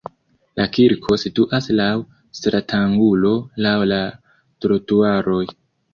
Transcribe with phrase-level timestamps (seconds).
[0.59, 1.89] La kirko situas laŭ
[2.39, 3.35] stratangulo
[3.67, 4.01] laŭ la
[4.67, 5.45] trotuaroj.